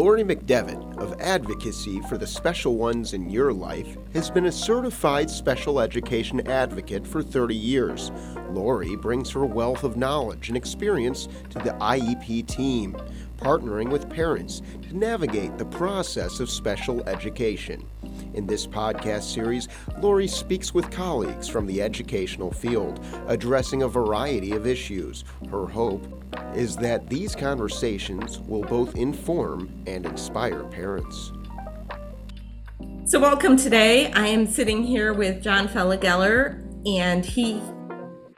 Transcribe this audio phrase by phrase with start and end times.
[0.00, 5.28] Laurie McDevitt of Advocacy for the Special Ones in Your Life has been a certified
[5.28, 8.10] special education advocate for 30 years.
[8.48, 12.96] Laurie brings her wealth of knowledge and experience to the IEP team,
[13.36, 17.86] partnering with parents to navigate the process of special education.
[18.34, 19.68] In this podcast series,
[19.98, 25.24] Laurie speaks with colleagues from the educational field, addressing a variety of issues.
[25.50, 26.06] Her hope
[26.54, 31.32] is that these conversations will both inform and inspire parents.
[33.04, 34.12] So, welcome today.
[34.12, 37.60] I am sitting here with John Felageller, and he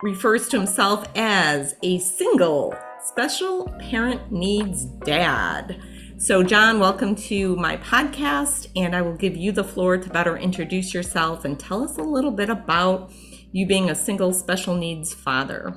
[0.02, 2.74] refers to himself as a single
[3.04, 5.80] special parent needs dad.
[6.22, 10.36] So, John, welcome to my podcast, and I will give you the floor to better
[10.36, 13.10] introduce yourself and tell us a little bit about
[13.50, 15.74] you being a single special needs father.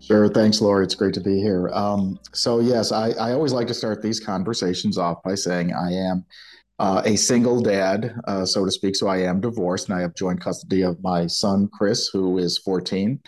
[0.00, 0.28] Sure.
[0.28, 0.82] Thanks, Laura.
[0.82, 1.68] It's great to be here.
[1.68, 5.92] Um, so, yes, I, I, always like to start these conversations off by saying I
[5.92, 6.24] am
[6.80, 8.96] uh, a single dad, uh, so to speak.
[8.96, 12.58] So, I am divorced and I have joint custody of my son, Chris, who is
[12.58, 13.20] 14,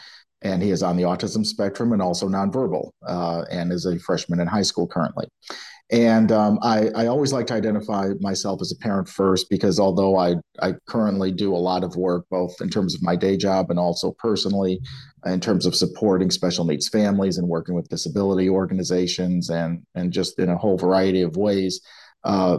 [0.43, 4.41] and he is on the autism spectrum and also nonverbal uh, and is a freshman
[4.41, 5.29] in high school currently.
[5.91, 10.19] And um, I, I always like to identify myself as a parent first because although
[10.19, 13.71] I, I currently do a lot of work, both in terms of my day job
[13.71, 14.81] and also personally,
[15.25, 20.39] in terms of supporting special needs families and working with disability organizations and, and just
[20.39, 21.81] in a whole variety of ways,
[22.25, 22.59] uh,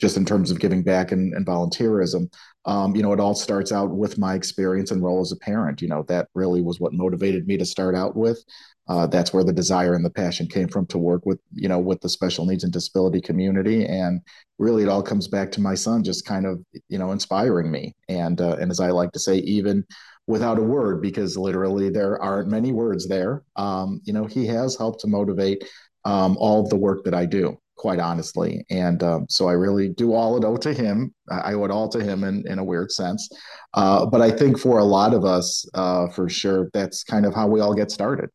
[0.00, 2.32] just in terms of giving back and, and volunteerism,
[2.66, 5.80] um, you know, it all starts out with my experience and role as a parent.
[5.80, 8.42] You know, that really was what motivated me to start out with.
[8.88, 11.78] Uh, that's where the desire and the passion came from to work with, you know,
[11.78, 13.86] with the special needs and disability community.
[13.86, 14.20] And
[14.58, 17.94] really, it all comes back to my son just kind of, you know, inspiring me.
[18.08, 19.84] And uh, and as I like to say, even
[20.26, 23.42] without a word, because literally there aren't many words there.
[23.56, 25.64] Um, you know, he has helped to motivate
[26.04, 28.64] um, all of the work that I do quite honestly.
[28.70, 31.14] And um, so I really do all it owe to him.
[31.30, 33.28] I owe it all to him in, in a weird sense.
[33.74, 37.34] Uh, but I think for a lot of us, uh, for sure, that's kind of
[37.34, 38.30] how we all get started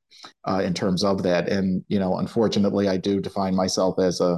[0.47, 1.49] uh, in terms of that.
[1.49, 4.37] And, you know, unfortunately, I do define myself as a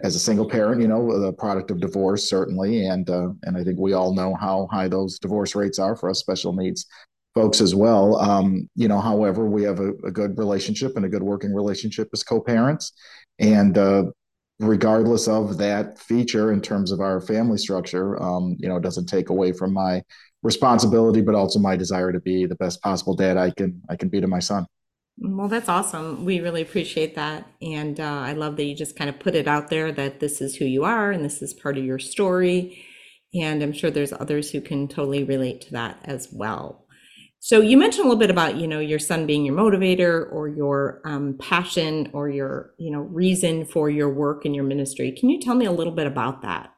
[0.00, 2.86] as a single parent, you know, the product of divorce, certainly.
[2.86, 6.10] And uh, and I think we all know how high those divorce rates are for
[6.10, 6.84] us special needs
[7.34, 8.18] folks as well.
[8.18, 12.08] Um, you know, however, we have a, a, good relationship and a good working relationship
[12.12, 12.92] as co-parents.
[13.38, 14.04] And uh,
[14.60, 19.06] regardless of that feature in terms of our family structure, um, you know, it doesn't
[19.06, 20.02] take away from my
[20.42, 24.08] responsibility, but also my desire to be the best possible dad I can I can
[24.08, 24.66] be to my son.
[25.20, 26.24] Well, that's awesome.
[26.24, 29.48] We really appreciate that, and uh, I love that you just kind of put it
[29.48, 32.84] out there that this is who you are and this is part of your story.
[33.34, 36.86] And I'm sure there's others who can totally relate to that as well.
[37.40, 40.48] So you mentioned a little bit about, you know, your son being your motivator or
[40.48, 45.12] your um, passion or your, you know, reason for your work and your ministry.
[45.12, 46.72] Can you tell me a little bit about that?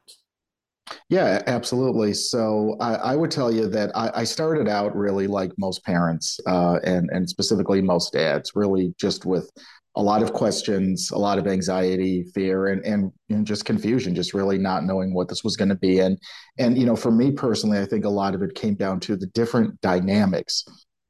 [1.09, 2.13] Yeah, absolutely.
[2.13, 6.39] So I, I would tell you that I, I, started out really like most parents,
[6.47, 9.49] uh, and and specifically most dads, really just with
[9.95, 14.57] a lot of questions, a lot of anxiety, fear, and and, just confusion, just really
[14.57, 15.99] not knowing what this was going to be.
[15.99, 16.17] And
[16.57, 19.15] and you know, for me personally, I think a lot of it came down to
[19.15, 20.65] the different dynamics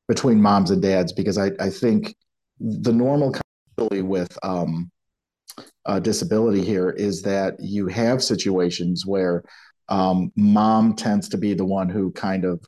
[0.08, 2.16] between moms and dads, because I I think
[2.60, 3.34] the normal
[3.90, 4.92] with um,
[5.86, 9.44] uh, disability here is that you have situations where
[9.90, 12.64] um, mom tends to be the one who kind of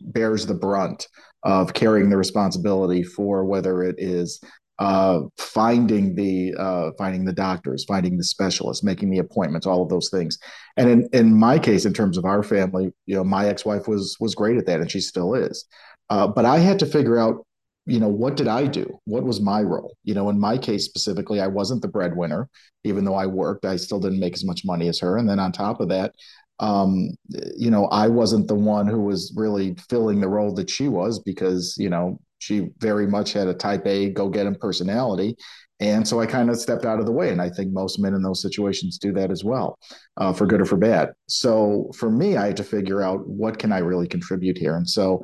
[0.00, 1.08] bears the brunt
[1.42, 4.40] of carrying the responsibility for whether it is
[4.78, 9.88] uh, finding the uh, finding the doctors, finding the specialists, making the appointments, all of
[9.88, 10.38] those things.
[10.76, 14.16] And in, in my case, in terms of our family, you know, my ex-wife was
[14.20, 15.64] was great at that, and she still is.
[16.10, 17.46] Uh, but I had to figure out,
[17.86, 19.00] you know, what did I do?
[19.04, 19.96] What was my role?
[20.04, 22.48] You know, in my case specifically, I wasn't the breadwinner,
[22.84, 23.64] even though I worked.
[23.64, 25.16] I still didn't make as much money as her.
[25.16, 26.12] And then on top of that,
[26.58, 27.10] um,
[27.56, 31.18] you know, I wasn't the one who was really filling the role that she was
[31.18, 35.36] because, you know, she very much had a type A go get him personality.
[35.78, 37.30] And so I kind of stepped out of the way.
[37.30, 39.78] And I think most men in those situations do that as well,
[40.16, 41.10] uh, for good or for bad.
[41.28, 44.76] So for me, I had to figure out what can I really contribute here.
[44.76, 45.22] And so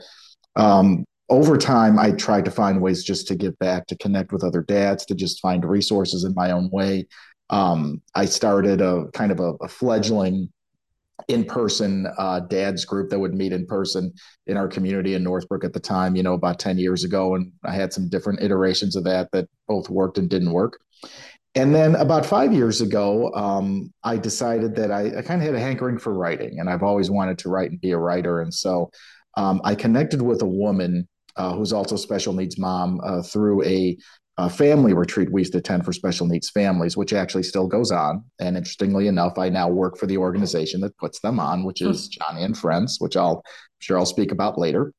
[0.57, 4.45] um, over time, I tried to find ways just to give back, to connect with
[4.45, 7.07] other dads, to just find resources in my own way.
[7.49, 10.53] Um, I started a kind of a, a fledgling
[11.29, 14.13] in-person uh, dads group that would meet in person
[14.47, 17.35] in our community in Northbrook at the time, you know, about 10 years ago.
[17.35, 20.81] And I had some different iterations of that that both worked and didn't work.
[21.55, 25.55] And then about five years ago, um, I decided that I, I kind of had
[25.55, 28.41] a hankering for writing, and I've always wanted to write and be a writer.
[28.41, 28.91] And so
[29.37, 31.07] um, I connected with a woman
[31.37, 33.97] uh, who's also special needs mom uh, through a
[34.39, 37.91] uh, family retreat we used to attend for special needs families, which actually still goes
[37.91, 38.25] on.
[38.41, 42.09] And interestingly enough, I now work for the organization that puts them on, which is
[42.09, 44.93] Joni and Friends, which I'll I'm sure I'll speak about later.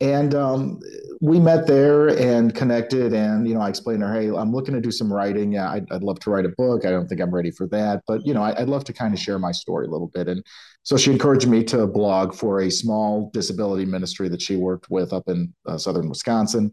[0.00, 0.78] And um,
[1.20, 3.12] we met there and connected.
[3.12, 5.50] And, you know, I explained to her, hey, I'm looking to do some writing.
[5.50, 6.86] Yeah, I'd, I'd love to write a book.
[6.86, 8.02] I don't think I'm ready for that.
[8.06, 10.28] But, you know, I, would love to kind of share my story a little bit.
[10.28, 10.44] And
[10.84, 15.12] so she encouraged me to blog for a small disability ministry that she worked with
[15.12, 16.72] up in uh, southern Wisconsin.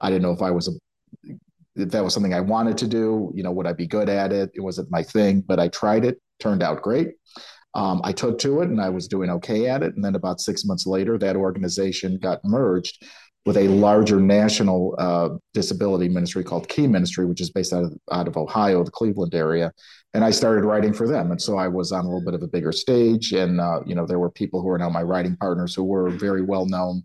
[0.00, 0.72] I didn't know if I was a
[1.76, 4.32] if that was something I wanted to do, you know, would I be good at
[4.32, 4.50] it?
[4.54, 7.08] It wasn't my thing, but I tried it, turned out great.
[7.74, 9.94] Um, I took to it and I was doing okay at it.
[9.96, 13.04] And then about six months later, that organization got merged
[13.46, 17.92] with a larger national uh, disability ministry called Key Ministry, which is based out of,
[18.10, 19.70] out of Ohio, the Cleveland area.
[20.14, 21.30] And I started writing for them.
[21.30, 23.32] And so I was on a little bit of a bigger stage.
[23.32, 26.08] And, uh, you know, there were people who are now my writing partners who were
[26.08, 27.02] very well known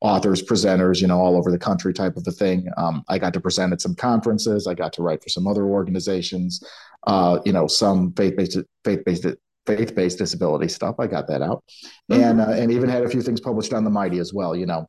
[0.00, 2.68] authors, presenters, you know, all over the country type of a thing.
[2.76, 4.66] Um, I got to present at some conferences.
[4.66, 6.62] I got to write for some other organizations,
[7.06, 9.26] uh, you know, some faith-based, faith-based,
[9.66, 10.96] faith-based disability stuff.
[10.98, 11.64] I got that out,
[12.10, 12.22] mm-hmm.
[12.22, 14.54] and uh, and even had a few things published on the Mighty as well.
[14.54, 14.88] You know,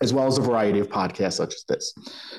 [0.00, 1.94] as well as a variety of podcasts such as this.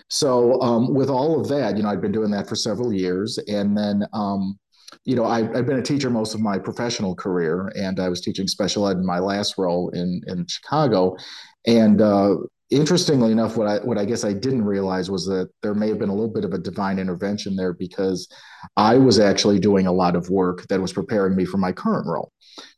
[0.09, 3.37] So um, with all of that, you know, I've been doing that for several years,
[3.47, 4.03] and then.
[4.13, 4.59] Um,
[5.05, 8.21] you know, I, have been a teacher most of my professional career, and I was
[8.21, 11.17] teaching special ed in my last role in in Chicago.
[11.65, 12.35] And uh,
[12.69, 15.99] interestingly enough, what I what I guess I didn't realize was that there may have
[15.99, 18.27] been a little bit of a divine intervention there because
[18.75, 22.07] I was actually doing a lot of work that was preparing me for my current
[22.07, 22.31] role.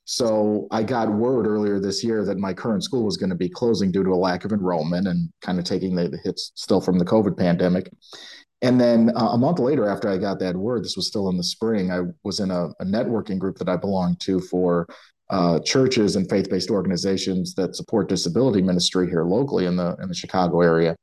[0.05, 3.49] So I got word earlier this year that my current school was going to be
[3.49, 6.99] closing due to a lack of enrollment and kind of taking the, hits still from
[6.99, 7.89] the COVID pandemic.
[8.61, 11.37] And then uh, a month later, after I got that word, this was still in
[11.37, 14.87] the spring, I was in a, a networking group that I belonged to for
[15.29, 20.15] uh, churches and faith-based organizations that support disability ministry here locally in the in the
[20.15, 20.95] Chicago area.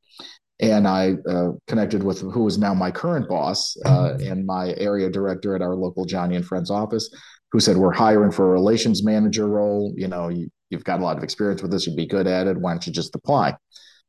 [0.60, 5.10] And I uh, connected with who is now my current boss uh, and my area
[5.10, 7.10] director at our local Joni and Friends office,
[7.50, 9.92] who said we're hiring for a relations manager role.
[9.96, 12.46] You know, you, you've got a lot of experience with this; you'd be good at
[12.46, 12.56] it.
[12.56, 13.56] Why don't you just apply?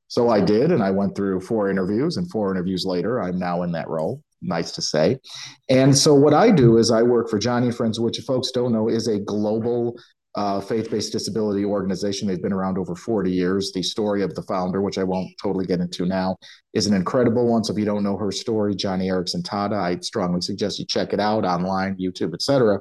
[0.10, 3.64] So I did, and I went through four interviews, and four interviews later, I'm now
[3.64, 4.22] in that role.
[4.44, 5.18] Nice to say.
[5.70, 8.90] And so what I do is I work for Joni Friends, which folks don't know
[8.90, 9.98] is a global
[10.36, 12.28] uh, faith-based disability organization.
[12.28, 13.72] They've been around over 40 years.
[13.72, 16.38] The story of the founder, which I won't totally get into now,
[16.74, 17.64] is an incredible one.
[17.64, 21.14] So if you don't know her story, Joni Eareckson Tada, I strongly suggest you check
[21.14, 22.80] it out online, YouTube, etc.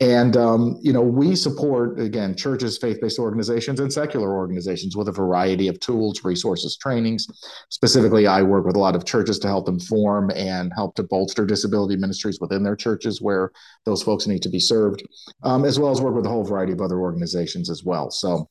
[0.00, 5.12] And um, you know, we support again churches, faith-based organizations, and secular organizations with a
[5.12, 7.26] variety of tools, resources, trainings.
[7.68, 11.02] Specifically, I work with a lot of churches to help them form and help to
[11.02, 13.50] bolster disability ministries within their churches where
[13.84, 15.02] those folks need to be served,
[15.42, 18.10] um, as well as work with a whole variety of other organizations as well.
[18.10, 18.48] So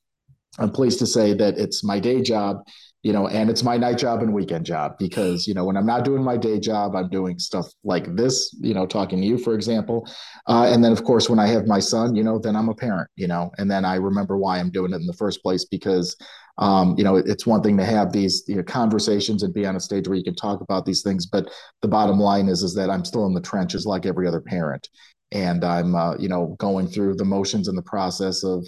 [0.60, 2.58] I'm pleased to say that it's my day job
[3.02, 5.86] you know, and it's my night job and weekend job because, you know, when I'm
[5.86, 9.38] not doing my day job, I'm doing stuff like this, you know, talking to you,
[9.38, 10.06] for example.
[10.48, 12.76] Uh, and then, of course, when I have my son, you know, then I'm a
[12.76, 15.64] parent, you know, and then I remember why I'm doing it in the first place
[15.64, 16.18] because,
[16.58, 19.78] um, you know, it's one thing to have these you know, conversations and be on
[19.78, 21.26] a stage where you can talk about these things.
[21.26, 21.50] But
[21.82, 24.90] the bottom line is, is that I'm still in the trenches like every other parent.
[25.32, 28.68] And I'm, uh, you know, going through the motions and the process of,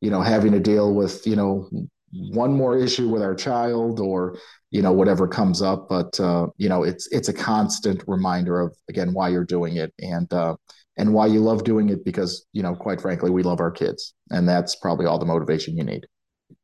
[0.00, 1.68] you know, having to deal with, you know,
[2.12, 4.38] one more issue with our child or
[4.70, 8.74] you know whatever comes up but uh, you know it's it's a constant reminder of
[8.88, 10.54] again why you're doing it and uh,
[10.96, 14.14] and why you love doing it because you know quite frankly we love our kids
[14.30, 16.06] and that's probably all the motivation you need.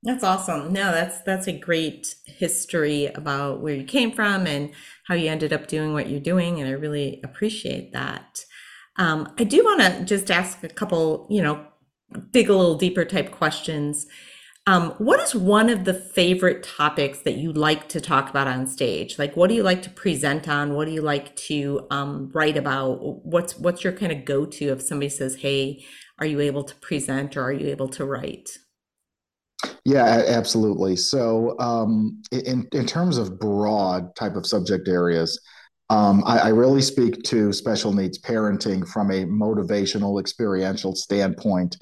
[0.03, 0.73] That's awesome.
[0.73, 4.71] No that's that's a great history about where you came from and
[5.07, 8.45] how you ended up doing what you're doing and i really appreciate that.
[8.97, 11.67] Um, i do want to just ask a couple you know
[12.31, 14.07] dig a little deeper type questions
[14.67, 18.67] um, what is one of the favorite topics that you like to talk about on
[18.67, 19.19] stage?
[19.19, 20.75] Like, what do you like to present on?
[20.75, 23.25] What do you like to um, write about?
[23.27, 25.85] What's what's your kind of go to if somebody says, "Hey,
[26.19, 28.51] are you able to present or are you able to write?"
[29.85, 30.97] Yeah, absolutely.
[30.97, 35.39] So, um, in in terms of broad type of subject areas,
[35.91, 41.77] um, I, I, really speak to special needs parenting from a motivational, experiential standpoint.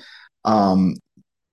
[0.45, 0.97] Um,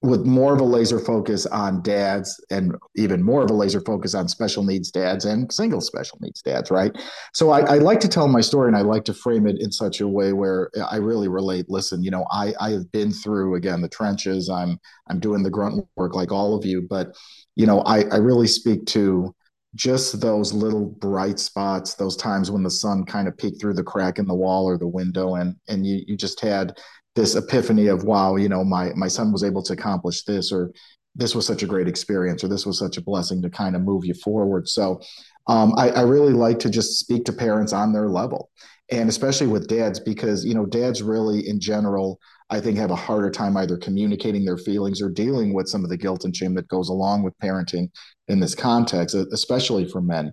[0.01, 4.15] with more of a laser focus on dads and even more of a laser focus
[4.15, 6.97] on special needs dads and single special needs dads, right?
[7.33, 9.71] So I, I, like to tell my story and I like to frame it in
[9.71, 11.65] such a way where I really relate.
[11.67, 14.49] Listen, you know, I, I have been through again the trenches.
[14.49, 17.13] I'm I'm doing the grunt work like all of you, but
[17.55, 19.35] you know, I, I really speak to
[19.75, 23.83] just those little bright spots, those times when the sun kind of peeked through the
[23.83, 26.77] crack in the wall or the window and and you you just had
[27.15, 30.71] this epiphany of wow you know my my son was able to accomplish this or
[31.15, 33.81] this was such a great experience or this was such a blessing to kind of
[33.81, 34.69] move you forward.
[34.69, 35.01] So
[35.47, 38.51] um, I, I really like to just speak to parents on their level
[38.91, 42.95] and especially with dads because you know dads really in general i think have a
[42.95, 46.53] harder time either communicating their feelings or dealing with some of the guilt and shame
[46.55, 47.89] that goes along with parenting
[48.27, 50.31] in this context especially for men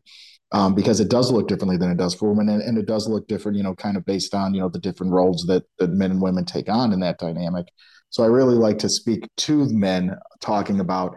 [0.52, 3.08] um, because it does look differently than it does for women and, and, it does
[3.08, 5.90] look different you know kind of based on you know the different roles that, that
[5.90, 7.66] men and women take on in that dynamic
[8.10, 11.16] so i really like to speak to men talking about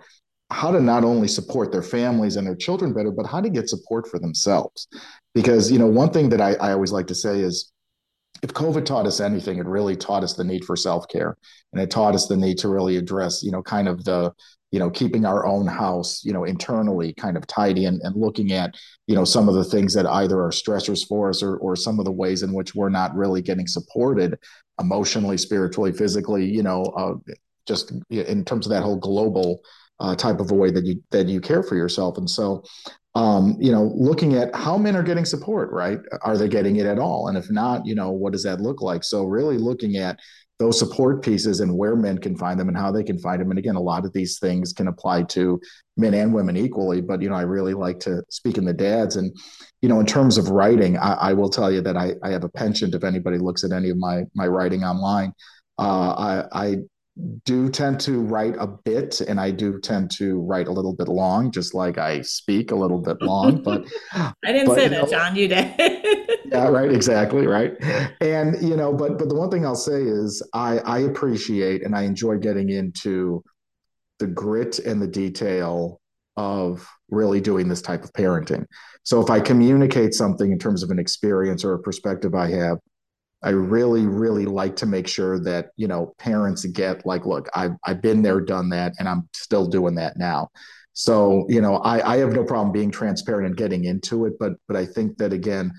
[0.51, 3.69] how to not only support their families and their children better, but how to get
[3.69, 4.87] support for themselves.
[5.33, 7.71] Because, you know, one thing that I, I always like to say is
[8.41, 11.37] if COVID taught us anything, it really taught us the need for self care.
[11.71, 14.33] And it taught us the need to really address, you know, kind of the,
[14.71, 18.51] you know, keeping our own house, you know, internally kind of tidy and, and looking
[18.51, 18.75] at,
[19.07, 21.99] you know, some of the things that either are stressors for us or, or some
[21.99, 24.37] of the ways in which we're not really getting supported
[24.79, 27.13] emotionally, spiritually, physically, you know, uh,
[27.67, 29.61] just in terms of that whole global
[29.99, 32.17] uh, type of a way that you that you care for yourself.
[32.17, 32.63] And so,
[33.15, 35.99] um, you know, looking at how men are getting support, right?
[36.21, 37.27] Are they getting it at all?
[37.27, 39.03] And if not, you know, what does that look like?
[39.03, 40.19] So really looking at
[40.59, 43.49] those support pieces and where men can find them and how they can find them.
[43.49, 45.59] And again, a lot of these things can apply to
[45.95, 46.99] men and women equally.
[46.99, 49.15] But you know, I really like to speak in the dads.
[49.15, 49.33] And
[49.81, 52.43] you know, in terms of writing, I, I will tell you that I, I have
[52.43, 52.93] a penchant.
[52.93, 55.33] If anybody looks at any of my my writing online,
[55.77, 56.75] uh, I, I
[57.45, 61.07] do tend to write a bit and I do tend to write a little bit
[61.07, 63.63] long, just like I speak a little bit long.
[63.69, 65.35] But I didn't but, say that, know, John.
[65.35, 65.73] You did.
[66.45, 66.91] yeah, right.
[66.91, 67.45] Exactly.
[67.45, 67.73] Right.
[68.21, 71.95] And, you know, but, but the one thing I'll say is I, I appreciate and
[71.95, 73.43] I enjoy getting into
[74.19, 75.99] the grit and the detail
[76.37, 78.65] of really doing this type of parenting.
[79.03, 82.77] So if I communicate something in terms of an experience or a perspective I have,
[83.41, 87.71] I really, really like to make sure that, you know, parents get like, look, I've,
[87.85, 90.49] I've been there, done that, and I'm still doing that now.
[90.93, 94.33] So, you know, I, I have no problem being transparent and getting into it.
[94.37, 95.71] But, but I think that again,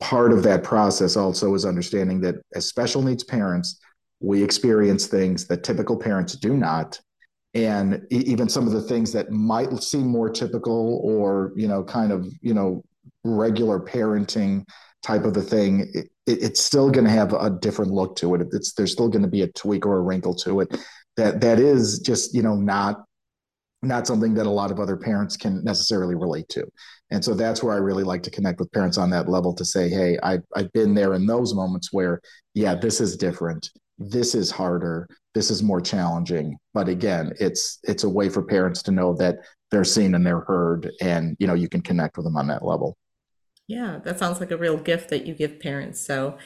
[0.00, 3.78] part of that process also is understanding that as special needs parents,
[4.20, 6.98] we experience things that typical parents do not.
[7.52, 12.12] And even some of the things that might seem more typical or, you know, kind
[12.12, 12.82] of, you know,
[13.24, 14.64] regular parenting
[15.02, 15.92] type of a thing,
[16.26, 18.48] it, it's still going to have a different look to it.
[18.52, 20.76] It's there's still going to be a tweak or a wrinkle to it
[21.16, 23.04] that that is just you know not
[23.82, 26.66] not something that a lot of other parents can necessarily relate to.
[27.10, 29.64] And so that's where I really like to connect with parents on that level to
[29.64, 32.20] say, hey, I, I've been there in those moments where,
[32.54, 33.70] yeah, this is different.
[33.98, 35.06] This is harder.
[35.34, 36.56] This is more challenging.
[36.74, 39.36] But again, it's it's a way for parents to know that
[39.70, 42.64] they're seen and they're heard, and you know you can connect with them on that
[42.64, 42.96] level.
[43.66, 46.00] Yeah, that sounds like a real gift that you give parents.
[46.00, 46.38] So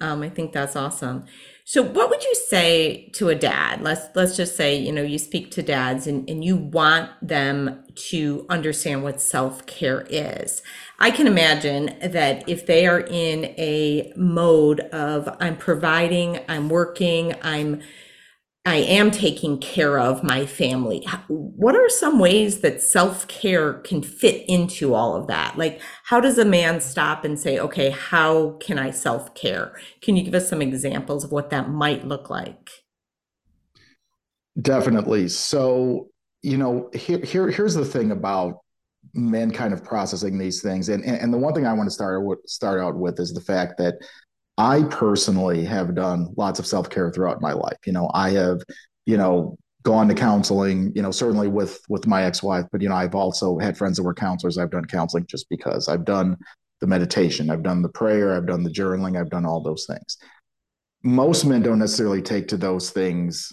[0.00, 1.24] um, I think that's awesome.
[1.64, 3.82] So what would you say to a dad?
[3.82, 7.82] Let's let's just say, you know, you speak to dads and, and you want them
[8.10, 10.62] to understand what self-care is.
[11.00, 17.34] I can imagine that if they are in a mode of I'm providing, I'm working,
[17.42, 17.82] I'm
[18.68, 21.02] I am taking care of my family.
[21.28, 25.56] What are some ways that self care can fit into all of that?
[25.56, 29.74] Like, how does a man stop and say, okay, how can I self care?
[30.02, 32.68] Can you give us some examples of what that might look like?
[34.60, 35.28] Definitely.
[35.28, 36.08] So,
[36.42, 38.58] you know, here, here here's the thing about
[39.14, 40.90] men kind of processing these things.
[40.90, 43.78] And, and, the one thing I want to start, start out with is the fact
[43.78, 43.94] that
[44.58, 47.78] I personally have done lots of self care throughout my life.
[47.86, 48.60] You know, I have,
[49.06, 50.92] you know, gone to counseling.
[50.96, 53.96] You know, certainly with with my ex wife, but you know, I've also had friends
[53.96, 54.58] that were counselors.
[54.58, 56.36] I've done counseling just because I've done
[56.80, 60.18] the meditation, I've done the prayer, I've done the journaling, I've done all those things.
[61.04, 63.52] Most men don't necessarily take to those things,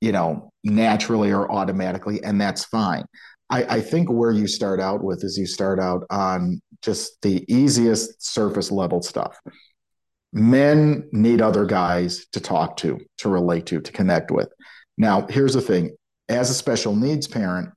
[0.00, 3.04] you know, naturally or automatically, and that's fine.
[3.48, 7.44] I, I, think where you start out with is you start out on just the
[7.48, 9.38] easiest surface level stuff
[10.32, 14.48] men need other guys to talk to, to relate to, to connect with.
[14.98, 15.96] Now, here's the thing
[16.28, 17.70] as a special needs parent,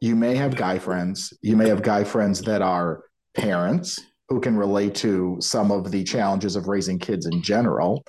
[0.00, 3.04] you may have guy friends, you may have guy friends that are
[3.34, 8.04] parents who can relate to some of the challenges of raising kids in general.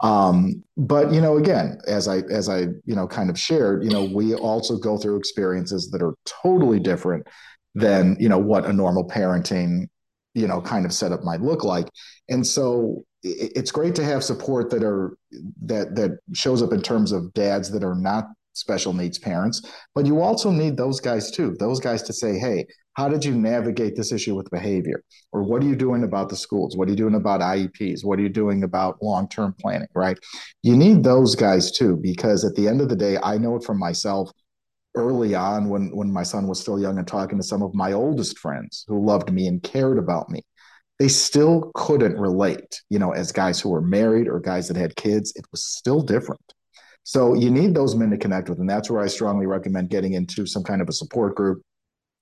[0.00, 3.90] Um, but you know, again, as I as I you know kind of shared, you
[3.90, 7.26] know, we also go through experiences that are totally different
[7.74, 9.86] than you know what a normal parenting
[10.34, 11.88] you know kind of setup might look like
[12.28, 15.16] and so it's great to have support that are
[15.62, 19.62] that that shows up in terms of dads that are not special needs parents
[19.94, 22.66] but you also need those guys too those guys to say hey
[22.98, 25.04] how did you navigate this issue with behavior?
[25.30, 26.76] Or what are you doing about the schools?
[26.76, 29.86] What are you doing about ieps what are you doing about long-term planning?
[29.94, 30.18] Right?
[30.64, 33.62] You need those guys too because at the end of the day i know it
[33.62, 34.32] from myself
[34.96, 37.92] early on when when my son was still young and talking to some of my
[37.92, 40.42] oldest friends who loved me and cared about me
[40.98, 44.94] they still couldn't relate you know as guys who were married or guys that had
[44.96, 46.54] kids it was still different
[47.04, 50.14] so you need those men to connect with and that's where i strongly recommend getting
[50.14, 51.62] into some kind of a support group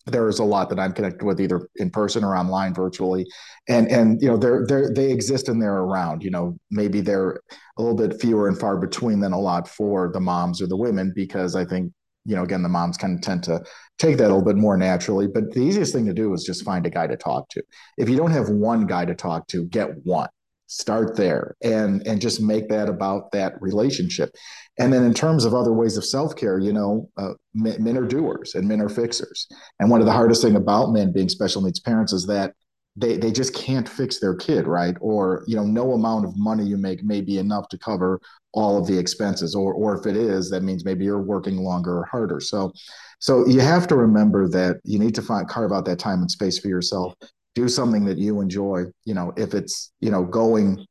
[0.06, 3.26] there's a lot that I'm connected with either in person or online virtually.
[3.68, 6.22] And and you know they're they they exist and they're around.
[6.22, 7.40] You know, maybe they're
[7.76, 10.76] a little bit fewer and far between than a lot for the moms or the
[10.76, 11.92] women because I think
[12.26, 13.62] you know again the moms kind of tend to
[13.98, 16.64] take that a little bit more naturally but the easiest thing to do is just
[16.64, 17.62] find a guy to talk to.
[17.98, 20.28] If you don't have one guy to talk to get one.
[20.68, 24.34] Start there and and just make that about that relationship.
[24.80, 28.04] And then in terms of other ways of self-care you know uh, men, men, are
[28.04, 29.46] doers and men are fixers.
[29.78, 32.54] And one of the hardest thing about men being special needs parents is that
[32.96, 34.96] they they just can't fix their kid right?
[35.00, 38.20] Or you know no amount of money you make may be enough to cover
[38.52, 41.98] all of the expenses or or if it is that means maybe you're working longer
[41.98, 42.40] or harder.
[42.40, 42.72] So
[43.18, 46.30] so you have to remember that you need to find carve out that time and
[46.30, 47.14] space for yourself.
[47.54, 50.86] Do something that you enjoy you know if it's you know going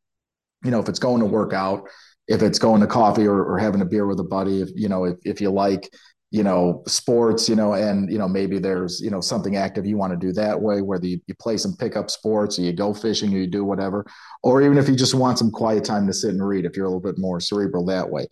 [0.64, 1.88] you know if it's going to work out
[2.28, 4.90] if it's going to coffee or, or having a beer with a buddy if you
[4.90, 5.90] know if, if you like
[6.36, 9.96] you know sports you know and you know maybe there's you know something active you
[9.96, 12.94] want to do that way whether you, you play some pickup sports or you go
[12.94, 14.06] fishing or you do whatever
[14.44, 16.88] or even if you just want some quiet time to sit and read if you're
[16.88, 18.28] a little bit more cerebral that way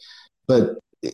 [0.48, 0.72] but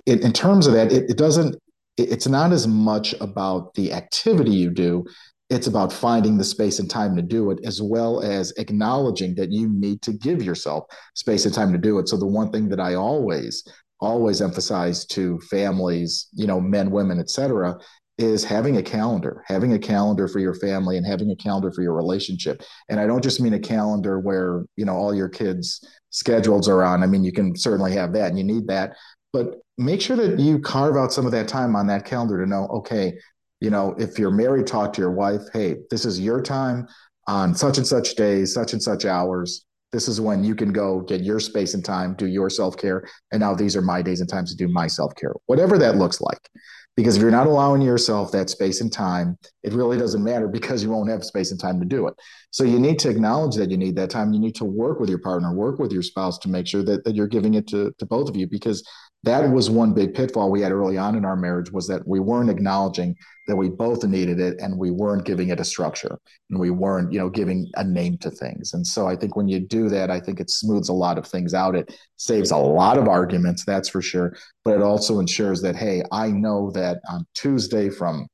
[0.07, 1.55] in, in terms of that it, it doesn't
[1.97, 5.05] it's not as much about the activity you do
[5.51, 9.51] it's about finding the space and time to do it, as well as acknowledging that
[9.51, 12.07] you need to give yourself space and time to do it.
[12.07, 13.63] So, the one thing that I always,
[13.99, 17.77] always emphasize to families, you know, men, women, et cetera,
[18.17, 21.81] is having a calendar, having a calendar for your family and having a calendar for
[21.81, 22.61] your relationship.
[22.89, 26.83] And I don't just mean a calendar where, you know, all your kids' schedules are
[26.83, 27.01] on.
[27.01, 28.97] I mean, you can certainly have that and you need that,
[29.31, 32.49] but make sure that you carve out some of that time on that calendar to
[32.49, 33.13] know, okay,
[33.61, 35.41] you know, if you're married, talk to your wife.
[35.53, 36.87] Hey, this is your time
[37.27, 39.65] on such and such days, such and such hours.
[39.91, 43.07] This is when you can go get your space and time, do your self care.
[43.31, 45.95] And now these are my days and times to do my self care, whatever that
[45.95, 46.49] looks like.
[46.95, 50.83] Because if you're not allowing yourself that space and time, it really doesn't matter because
[50.83, 52.13] you won't have space and time to do it.
[52.51, 54.33] So you need to acknowledge that you need that time.
[54.33, 57.05] You need to work with your partner, work with your spouse to make sure that,
[57.05, 58.83] that you're giving it to, to both of you because
[59.23, 62.19] that was one big pitfall we had early on in our marriage was that we
[62.19, 63.15] weren't acknowledging
[63.47, 66.17] that we both needed it and we weren't giving it a structure
[66.49, 68.73] and we weren't you know giving a name to things.
[68.73, 71.27] And so i think when you do that i think it smooths a lot of
[71.27, 71.75] things out.
[71.75, 74.35] It saves a lot of arguments that's for sure.
[74.63, 78.27] But it also ensures that hey i know that on tuesday from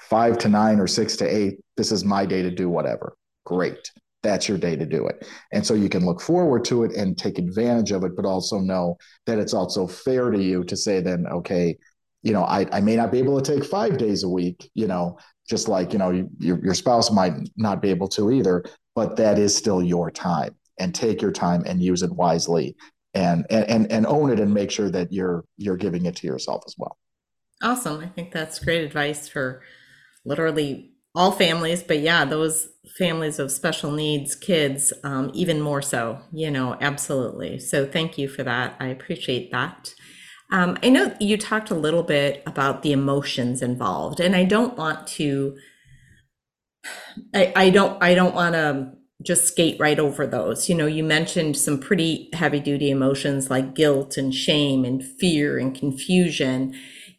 [0.00, 3.16] five to nine or six to eight this is my day to do whatever.
[3.46, 3.90] Great
[4.24, 5.24] that's your day to do it.
[5.52, 8.58] And so you can look forward to it and take advantage of it, but also
[8.58, 11.76] know that it's also fair to you to say, then, okay,
[12.22, 14.88] you know, I, I may not be able to take five days a week, you
[14.88, 19.16] know, just like, you know, your, your spouse might not be able to either, but
[19.16, 22.74] that is still your time and take your time and use it wisely
[23.12, 26.64] and, and, and own it and make sure that you're, you're giving it to yourself
[26.66, 26.96] as well.
[27.62, 28.00] Awesome.
[28.00, 29.62] I think that's great advice for
[30.24, 36.20] literally all families, but yeah, those families of special needs kids, um, even more so,
[36.32, 37.58] you know, absolutely.
[37.58, 38.76] So thank you for that.
[38.80, 39.94] I appreciate that.
[40.52, 44.76] Um, I know you talked a little bit about the emotions involved, and I don't
[44.76, 45.56] want to.
[47.34, 48.00] I, I don't.
[48.02, 50.68] I don't want to just skate right over those.
[50.68, 55.58] You know, you mentioned some pretty heavy duty emotions like guilt and shame and fear
[55.58, 56.74] and confusion.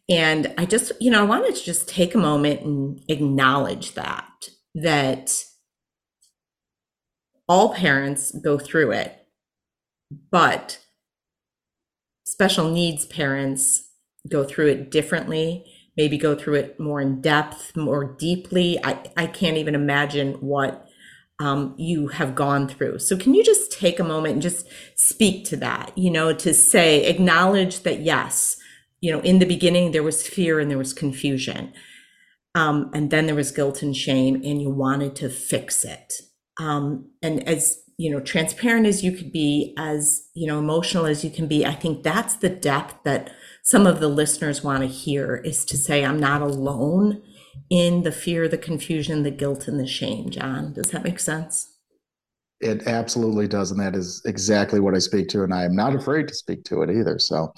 [0.08, 4.48] And I just, you know, I wanted to just take a moment and acknowledge that,
[4.74, 5.32] that
[7.48, 9.26] all parents go through it,
[10.30, 10.78] but
[12.24, 13.90] special needs parents
[14.28, 15.64] go through it differently,
[15.96, 18.78] maybe go through it more in depth, more deeply.
[18.84, 20.86] I, I can't even imagine what
[21.38, 22.98] um, you have gone through.
[22.98, 25.92] So, can you just take a moment and just speak to that?
[25.96, 28.56] You know, to say, acknowledge that yes,
[29.00, 31.72] you know, in the beginning there was fear and there was confusion.
[32.54, 36.14] Um, and then there was guilt and shame, and you wanted to fix it.
[36.58, 41.24] Um, and as you know, transparent as you could be, as you know, emotional as
[41.24, 43.30] you can be, I think that's the depth that
[43.62, 47.22] some of the listeners want to hear is to say, I'm not alone
[47.70, 50.30] in the fear, the confusion, the guilt, and the shame.
[50.30, 51.75] John, does that make sense?
[52.60, 55.94] It absolutely does, and that is exactly what I speak to, and I am not
[55.94, 57.18] afraid to speak to it either.
[57.18, 57.52] So,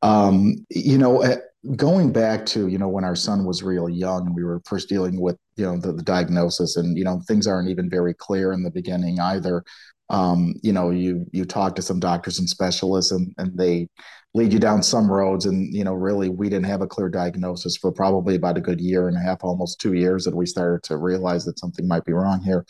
[0.00, 1.36] um, you know, eh,
[1.76, 4.88] going back to you know when our son was really young, and we were first
[4.88, 8.52] dealing with you know the, the diagnosis, and you know things aren't even very clear
[8.52, 9.62] in the beginning either.
[10.08, 13.88] um, you know, you you talk to some doctors and specialists, and and they
[14.34, 17.76] lead you down some roads, and you know, really, we didn't have a clear diagnosis
[17.76, 20.82] for probably about a good year and a half, almost two years, that we started
[20.84, 22.64] to realize that something might be wrong here.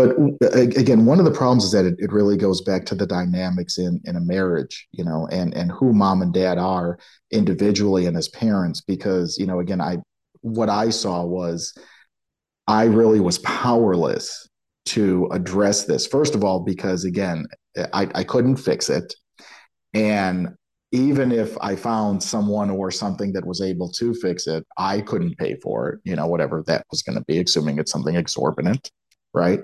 [0.00, 3.06] But again, one of the problems is that it, it really goes back to the
[3.06, 6.98] dynamics in in a marriage, you know, and and who mom and dad are
[7.30, 9.98] individually and as parents, because you know, again, I
[10.40, 11.74] what I saw was
[12.66, 14.48] I really was powerless
[14.86, 16.06] to address this.
[16.06, 17.44] First of all, because again,
[17.92, 19.14] I, I couldn't fix it.
[19.92, 20.48] And
[20.92, 25.36] even if I found someone or something that was able to fix it, I couldn't
[25.36, 28.90] pay for it, you know, whatever that was going to be, assuming it's something exorbitant,
[29.34, 29.60] right?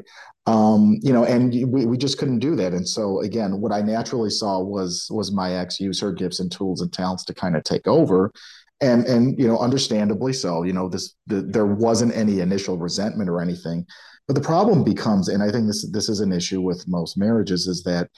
[0.47, 2.73] Um, you know, and we, we just couldn't do that.
[2.73, 6.51] And so again, what I naturally saw was was my ex use her gifts and
[6.51, 8.33] tools and talents to kind of take over.
[8.81, 13.29] And and you know, understandably so, you know, this the, there wasn't any initial resentment
[13.29, 13.87] or anything.
[14.29, 17.67] But the problem becomes, and I think this this is an issue with most marriages,
[17.67, 18.11] is that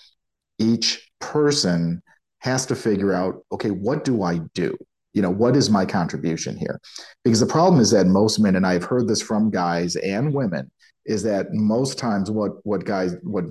[0.58, 2.02] each person
[2.40, 4.76] has to figure out, okay, what do I do?
[5.14, 6.80] You know, what is my contribution here?
[7.24, 10.70] Because the problem is that most men, and I've heard this from guys and women,
[11.09, 13.47] is that most times what what guys what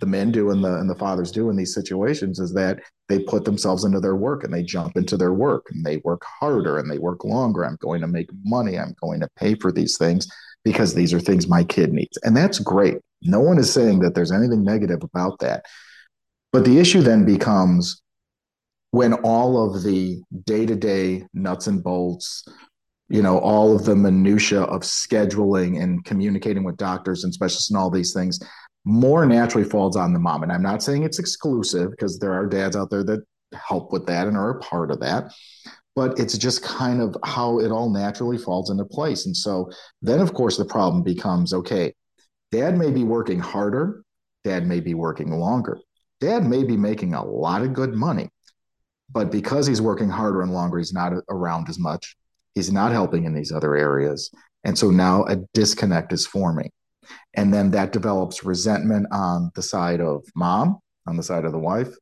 [0.00, 3.18] the men do and the and the fathers do in these situations is that they
[3.18, 6.78] put themselves into their work and they jump into their work and they work harder
[6.78, 7.64] and they work longer.
[7.64, 8.78] I'm going to make money.
[8.78, 10.26] I'm going to pay for these things
[10.64, 12.16] because these are things my kid needs.
[12.22, 12.98] And that's great.
[13.22, 15.64] No one is saying that there's anything negative about that.
[16.52, 18.00] But the issue then becomes
[18.92, 22.44] when all of the day to day nuts and bolts,
[23.08, 27.78] you know, all of the minutia of scheduling and communicating with doctors and specialists and
[27.78, 28.40] all these things
[28.84, 30.42] more naturally falls on the mom.
[30.42, 34.06] And I'm not saying it's exclusive because there are dads out there that help with
[34.06, 35.30] that and are a part of that
[35.94, 39.26] but it's just kind of how it all naturally falls into place.
[39.26, 41.94] And so then, of course, the problem becomes okay,
[42.50, 44.02] dad may be working harder,
[44.44, 45.78] dad may be working longer,
[46.20, 48.30] dad may be making a lot of good money,
[49.10, 52.16] but because he's working harder and longer, he's not around as much.
[52.54, 54.30] He's not helping in these other areas.
[54.64, 56.70] And so now a disconnect is forming.
[57.34, 61.58] And then that develops resentment on the side of mom, on the side of the
[61.58, 61.92] wife,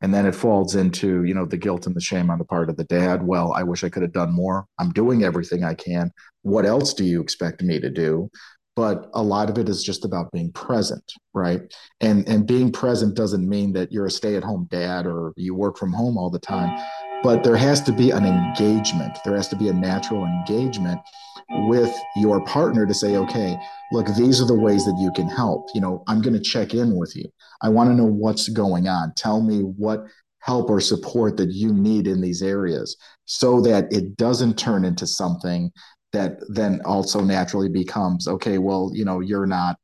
[0.00, 2.68] and then it falls into you know the guilt and the shame on the part
[2.68, 3.26] of the dad.
[3.26, 4.66] Well i wish i could have done more.
[4.78, 6.12] I'm doing everything i can.
[6.42, 8.30] What else do you expect me to do?
[8.76, 11.62] But a lot of it is just about being present right?
[12.00, 15.92] And and being present doesn't mean that you're a stay-at-home dad or you work from
[15.92, 16.78] home all the time
[17.24, 21.00] but there has to be an engagement there has to be a natural engagement
[21.50, 23.58] with your partner to say, okay,
[23.92, 25.68] look, these are the ways that you can help.
[25.74, 27.24] You know, I'm going to check in with you.
[27.62, 29.12] I want to know what's going on.
[29.16, 30.04] Tell me what
[30.40, 35.06] help or support that you need in these areas so that it doesn't turn into
[35.06, 35.72] something
[36.12, 39.76] that then also naturally becomes okay well you know you're not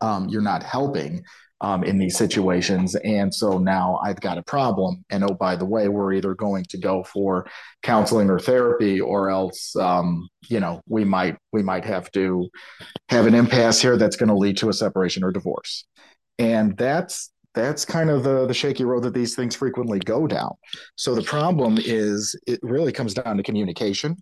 [0.00, 1.22] um, you're not helping
[1.60, 2.94] um, in these situations.
[2.96, 5.04] And so now I've got a problem.
[5.10, 7.46] And oh, by the way, we're either going to go for
[7.82, 12.48] counseling or therapy, or else, um, you know, we might we might have to
[13.08, 15.84] have an impasse here that's going to lead to a separation or divorce.
[16.38, 20.52] And that's that's kind of the, the shaky road that these things frequently go down.
[20.94, 24.16] So the problem is it really comes down to communication,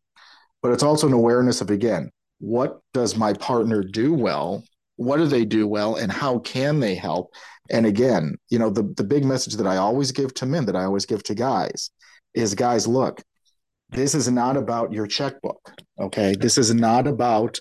[0.62, 4.64] but it's also an awareness of again, what does my partner do well
[4.96, 7.32] what do they do well and how can they help?
[7.70, 10.76] And again you know the, the big message that i always give to men that
[10.76, 11.90] i always give to guys
[12.32, 13.20] is guys look
[13.90, 16.34] this is not about your checkbook okay?
[16.38, 17.58] This is not about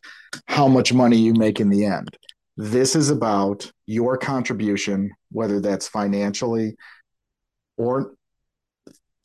[0.47, 2.17] how much money you make in the end.
[2.57, 6.75] This is about your contribution whether that's financially
[7.77, 8.13] or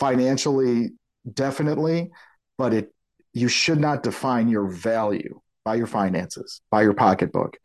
[0.01, 0.91] financially
[1.33, 2.11] definitely
[2.59, 2.93] but it
[3.33, 7.59] you should not define your value by your finances by your pocketbook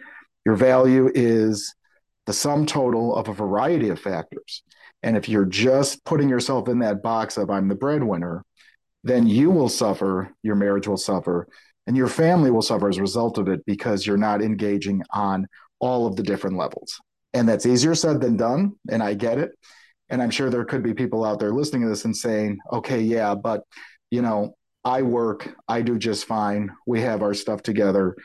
[0.45, 1.73] your value is
[2.25, 4.63] the sum total of a variety of factors.
[5.03, 8.43] And if you're just putting yourself in that box of I'm the breadwinner,
[9.03, 11.47] then you will suffer, your marriage will suffer,
[11.85, 15.47] and your family will suffer as a result of it because you're not engaging on
[15.79, 16.99] all of the different levels.
[17.33, 18.73] And that's easier said than done.
[18.89, 19.51] And I get it.
[20.09, 23.01] And I'm sure there could be people out there listening to this and saying, okay,
[23.01, 23.61] yeah, but
[24.09, 26.71] you know, I work, I do just fine.
[26.85, 28.15] We have our stuff together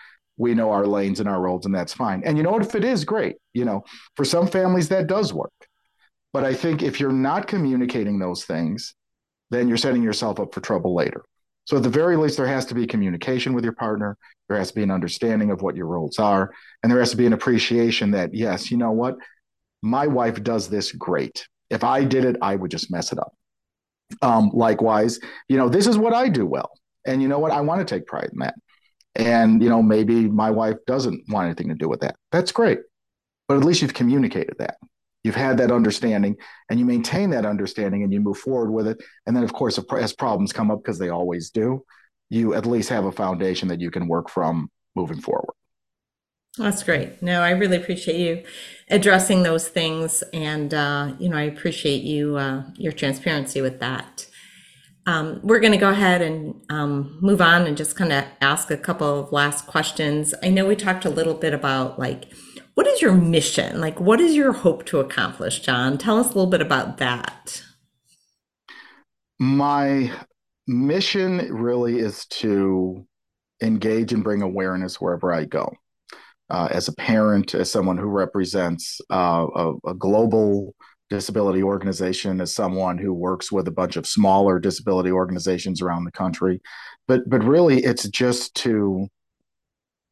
[0.40, 2.22] we know our lanes and our roles, and that's fine.
[2.24, 2.62] And you know what?
[2.62, 3.84] If it is great, you know,
[4.16, 5.52] for some families that does work.
[6.32, 8.94] But I think if you're not communicating those things,
[9.50, 11.22] then you're setting yourself up for trouble later.
[11.66, 14.16] So at the very least, there has to be communication with your partner.
[14.48, 16.50] There has to be an understanding of what your roles are,
[16.82, 19.16] and there has to be an appreciation that yes, you know what,
[19.82, 21.46] my wife does this great.
[21.68, 23.34] If I did it, I would just mess it up.
[24.22, 26.70] Um, likewise, you know, this is what I do well,
[27.04, 28.54] and you know what, I want to take pride in that.
[29.16, 32.16] And, you know, maybe my wife doesn't want anything to do with that.
[32.32, 32.80] That's great.
[33.48, 34.76] but at least you've communicated that.
[35.24, 36.36] You've had that understanding
[36.70, 39.02] and you maintain that understanding and you move forward with it.
[39.26, 41.84] And then, of course, as problems come up, because they always do,
[42.28, 45.54] you at least have a foundation that you can work from moving forward.
[46.58, 47.20] That's great.
[47.22, 48.44] No, I really appreciate you
[48.88, 54.26] addressing those things, and uh, you know, I appreciate you uh, your transparency with that.
[55.10, 58.70] Um, we're going to go ahead and um, move on and just kind of ask
[58.70, 60.32] a couple of last questions.
[60.40, 62.26] I know we talked a little bit about like
[62.74, 63.80] what is your mission?
[63.80, 65.98] Like, what is your hope to accomplish, John?
[65.98, 67.60] Tell us a little bit about that.
[69.40, 70.12] My
[70.68, 73.04] mission really is to
[73.60, 75.72] engage and bring awareness wherever I go.
[76.48, 80.74] Uh, as a parent, as someone who represents uh, a, a, global
[81.10, 86.12] disability organization, as someone who works with a bunch of smaller disability organizations around the
[86.12, 86.60] country,
[87.06, 89.08] but but really, it's just to.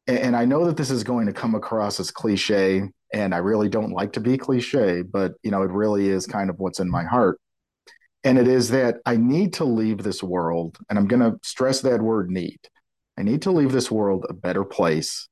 [0.07, 2.81] And I know that this is going to come across as cliche,
[3.13, 6.49] and I really don't like to be cliche, but you know, it really is kind
[6.49, 7.39] of what's in my heart.
[8.23, 11.81] And it is that I need to leave this world, and I'm going to stress
[11.81, 12.59] that word need.
[13.17, 15.27] I need to leave this world a better place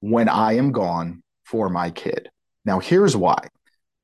[0.00, 2.30] when I am gone for my kid.
[2.64, 3.48] Now, here's why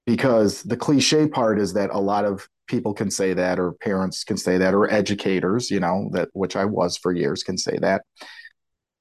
[0.08, 4.24] because the cliche part is that a lot of people can say that, or parents
[4.24, 7.76] can say that, or educators, you know, that which I was for years can say
[7.82, 8.00] that.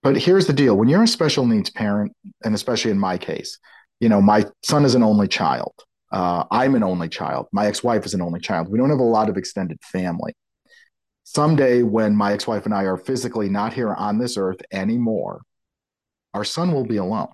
[0.03, 2.11] But here's the deal when you're a special needs parent,
[2.43, 3.57] and especially in my case,
[4.01, 5.71] you know, my son is an only child.
[6.11, 7.47] Uh, I'm an only child.
[7.53, 8.67] My ex wife is an only child.
[8.69, 10.33] We don't have a lot of extended family.
[11.23, 15.39] Someday, when my ex wife and I are physically not here on this earth anymore,
[16.33, 17.29] our son will be alone.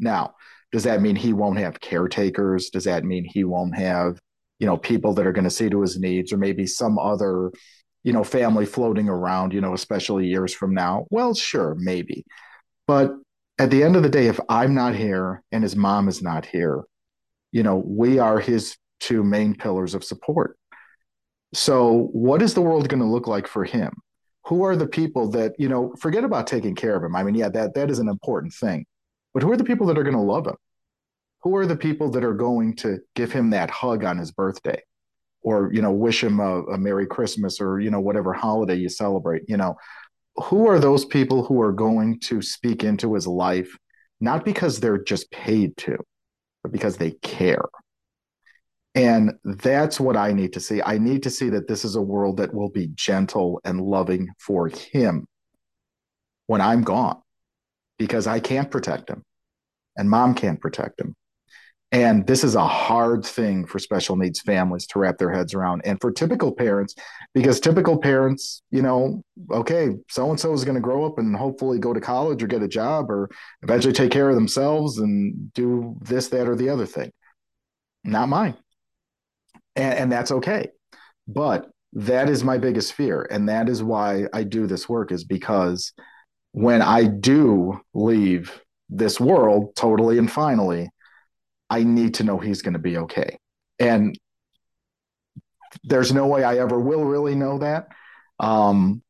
[0.00, 0.34] Now,
[0.72, 2.70] does that mean he won't have caretakers?
[2.70, 4.18] Does that mean he won't have,
[4.58, 7.52] you know, people that are going to see to his needs or maybe some other,
[8.04, 11.06] you know, family floating around, you know, especially years from now?
[11.10, 12.24] Well, sure, maybe.
[12.86, 13.12] But
[13.58, 16.46] at the end of the day, if I'm not here and his mom is not
[16.46, 16.82] here,
[17.52, 20.56] you know, we are his two main pillars of support.
[21.54, 23.92] So, what is the world going to look like for him?
[24.46, 27.34] who are the people that you know forget about taking care of him i mean
[27.34, 28.84] yeah that that is an important thing
[29.34, 30.56] but who are the people that are going to love him
[31.42, 34.80] who are the people that are going to give him that hug on his birthday
[35.42, 38.88] or you know wish him a, a merry christmas or you know whatever holiday you
[38.88, 39.74] celebrate you know
[40.36, 43.76] who are those people who are going to speak into his life
[44.20, 45.96] not because they're just paid to
[46.62, 47.64] but because they care
[48.94, 50.82] and that's what I need to see.
[50.82, 54.28] I need to see that this is a world that will be gentle and loving
[54.38, 55.26] for him
[56.46, 57.22] when I'm gone
[57.98, 59.22] because I can't protect him
[59.96, 61.14] and mom can't protect him.
[61.92, 65.82] And this is a hard thing for special needs families to wrap their heads around.
[65.84, 66.94] And for typical parents,
[67.34, 71.36] because typical parents, you know, okay, so and so is going to grow up and
[71.36, 73.28] hopefully go to college or get a job or
[73.62, 77.12] eventually take care of themselves and do this, that, or the other thing.
[78.04, 78.56] Not mine
[79.76, 80.68] and, and that's okay.
[81.26, 85.24] But that is my biggest fear, and that is why I do this work is
[85.24, 85.92] because
[86.52, 90.90] when I do leave this world totally and finally,
[91.72, 93.38] I need to know he's going to be okay.
[93.78, 94.14] And
[95.84, 97.88] there's no way I ever will really know that.
[98.38, 99.02] Um,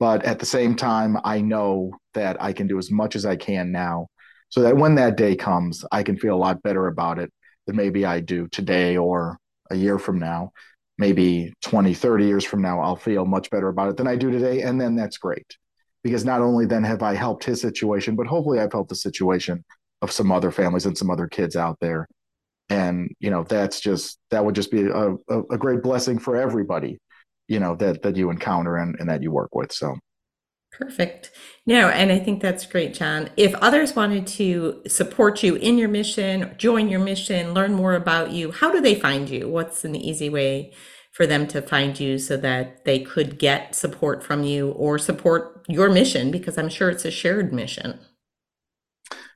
[0.00, 3.36] but at the same time, I know that I can do as much as I
[3.36, 4.08] can now
[4.48, 7.32] so that when that day comes, I can feel a lot better about it
[7.68, 9.38] than maybe I do today or
[9.70, 10.50] a year from now,
[10.98, 14.32] maybe 20, 30 years from now, I'll feel much better about it than I do
[14.32, 14.62] today.
[14.62, 15.46] And then that's great.
[16.02, 19.64] Because not only then have I helped his situation, but hopefully I've helped the situation
[20.02, 22.08] of some other families and some other kids out there.
[22.68, 26.36] And, you know, that's just, that would just be a, a, a great blessing for
[26.36, 26.98] everybody,
[27.48, 29.72] you know, that, that you encounter and, and that you work with.
[29.72, 29.96] So.
[30.72, 31.32] Perfect.
[31.66, 33.28] No, and I think that's great, John.
[33.36, 38.30] If others wanted to support you in your mission, join your mission, learn more about
[38.30, 39.48] you, how do they find you?
[39.48, 40.72] What's an easy way
[41.10, 45.66] for them to find you so that they could get support from you or support
[45.68, 46.30] your mission?
[46.30, 47.98] Because I'm sure it's a shared mission.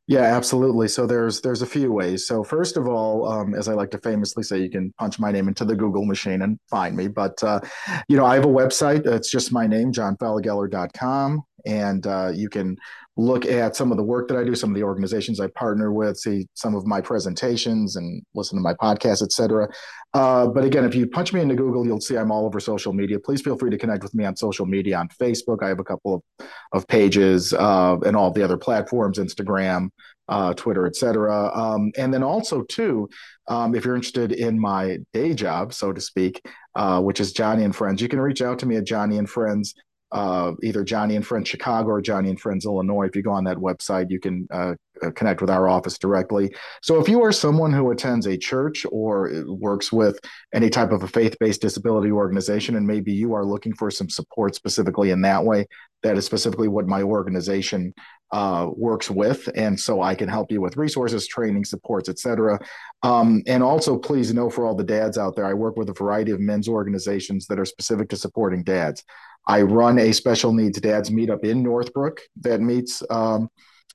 [0.06, 0.88] Yeah, absolutely.
[0.88, 2.26] So there's there's a few ways.
[2.26, 5.32] So first of all, um, as I like to famously say, you can punch my
[5.32, 7.08] name into the Google machine and find me.
[7.08, 7.60] But uh,
[8.06, 9.06] you know, I have a website.
[9.06, 12.76] It's just my name, johnfelageller.com, and uh, you can
[13.16, 15.92] look at some of the work that I do, some of the organizations I partner
[15.92, 19.68] with, see some of my presentations, and listen to my podcast, etc.
[20.14, 22.92] Uh, but again, if you punch me into Google, you'll see I'm all over social
[22.92, 23.20] media.
[23.20, 25.62] Please feel free to connect with me on social media on Facebook.
[25.62, 29.90] I have a couple of, of pages uh, and all the other platforms, Instagram,
[30.28, 31.50] uh, Twitter, etc.
[31.54, 33.08] Um, and then also too,
[33.46, 37.64] um, if you're interested in my day job, so to speak, uh, which is Joni
[37.64, 39.74] and Friends, you can reach out to me at Joni and Friends
[40.14, 43.06] uh, either Joni and Friends Chicago or Joni and Friends Illinois.
[43.06, 46.54] If you go on that website, you can uh, uh, connect with our office directly.
[46.82, 50.18] So if you are someone who attends a church or works with
[50.54, 54.54] any type of a faith-based disability organization, and maybe you are looking for some support
[54.54, 55.66] specifically in that way,
[56.04, 57.92] that is specifically what my organization
[58.30, 62.58] uh, works with, and so I can help you with resources, training, supports, etc.
[63.02, 65.92] Um, and also, please know for all the dads out there, I work with a
[65.92, 69.02] variety of men's organizations that are specific to supporting dads.
[69.46, 73.02] I run a special needs dads meetup in Northbrook that meets.
[73.10, 73.48] Um,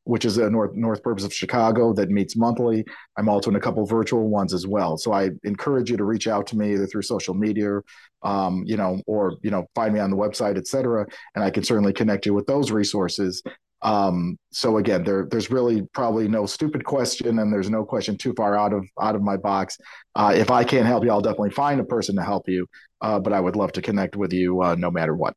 [0.09, 2.83] which is a North North Burbs of Chicago that meets monthly.
[3.15, 4.97] I'm also in a couple virtual ones as well.
[4.97, 7.81] So I encourage you to reach out to me either through social media,
[8.23, 11.51] um, you know, or you know, find me on the website, et cetera, and I
[11.51, 13.43] can certainly connect you with those resources.
[13.83, 18.33] Um, so again, there there's really probably no stupid question, and there's no question too
[18.35, 19.77] far out of out of my box.
[20.15, 22.65] Uh, if I can't help you, I'll definitely find a person to help you.
[23.01, 25.33] Uh, but I would love to connect with you uh, no matter what.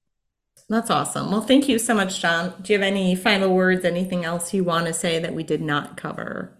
[0.68, 1.30] That's awesome.
[1.30, 2.54] Well, thank you so much, John.
[2.62, 5.60] Do you have any final words, anything else you want to say that we did
[5.60, 6.58] not cover?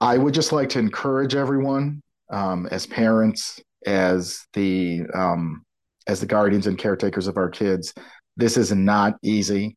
[0.00, 5.64] I would just like to encourage everyone um, as parents, as the um,
[6.06, 7.92] as the guardians and caretakers of our kids.
[8.36, 9.76] This is not easy.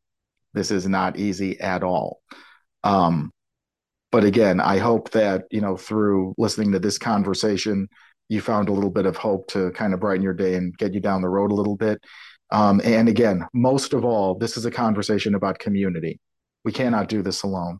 [0.54, 2.20] This is not easy at all.
[2.84, 3.30] Um,
[4.12, 7.88] but again, I hope that you know through listening to this conversation,
[8.34, 10.92] you found a little bit of hope to kind of brighten your day and get
[10.92, 12.02] you down the road a little bit.
[12.50, 16.20] Um, and again, most of all, this is a conversation about community.
[16.64, 17.78] We cannot do this alone.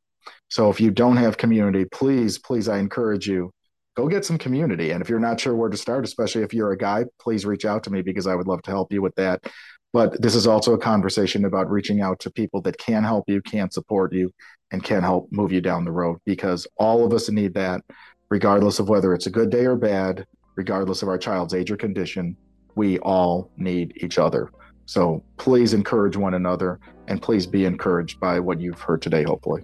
[0.49, 3.51] So if you don't have community, please, please, I encourage you,
[3.97, 4.91] go get some community.
[4.91, 7.65] And if you're not sure where to start, especially if you're a guy, please reach
[7.65, 9.45] out to me because I would love to help you with that.
[9.93, 13.41] But this is also a conversation about reaching out to people that can help you,
[13.43, 14.33] can support you,
[14.73, 17.81] and can help move you down the road because all of us need that,
[18.29, 21.77] regardless of whether it's a good day or bad, regardless of our child's age or
[21.77, 22.37] condition.
[22.75, 24.51] We all need each other.
[24.87, 29.63] So please encourage one another and please be encouraged by what you've heard today, hopefully.